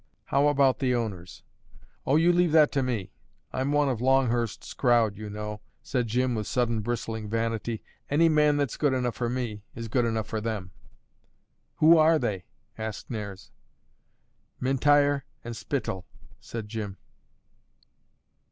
"How 0.25 0.47
about 0.47 0.79
the 0.79 0.95
owners?" 0.95 1.43
"O, 2.07 2.15
you 2.15 2.33
leave 2.33 2.51
that 2.53 2.71
to 2.71 2.81
me; 2.81 3.11
I'm 3.53 3.71
one 3.71 3.87
of 3.87 4.01
Longhurst's 4.01 4.73
crowd, 4.73 5.15
you 5.15 5.29
know," 5.29 5.61
said 5.83 6.07
Jim, 6.07 6.33
with 6.33 6.47
sudden 6.47 6.79
bristling 6.81 7.29
vanity. 7.29 7.83
"Any 8.09 8.27
man 8.27 8.57
that's 8.57 8.77
good 8.77 8.93
enough 8.93 9.13
for 9.13 9.29
me, 9.29 9.61
is 9.75 9.89
good 9.89 10.05
enough 10.05 10.25
for 10.25 10.41
them." 10.41 10.71
"Who 11.75 11.99
are 11.99 12.17
they?" 12.17 12.45
asked 12.79 13.11
Nares. 13.11 13.51
"M'Intyre 14.59 15.21
and 15.43 15.55
Spittal," 15.55 16.07
said 16.39 16.67
Jim. 16.67 16.97